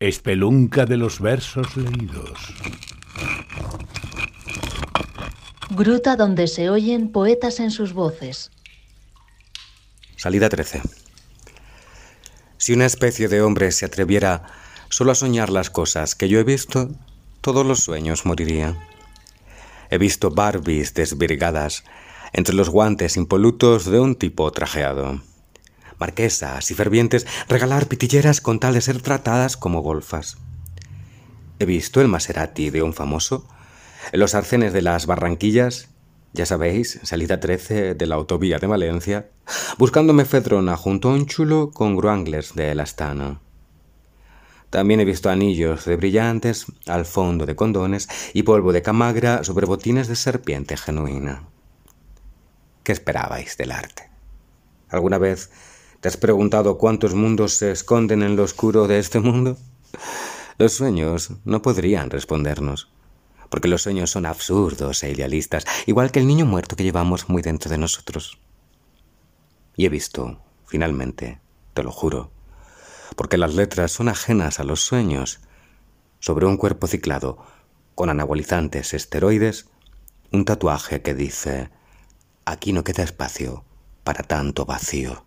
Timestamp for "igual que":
65.84-66.20